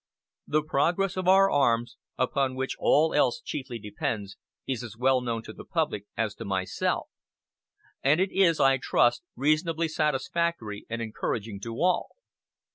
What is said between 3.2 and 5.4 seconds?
chiefly depends, is as well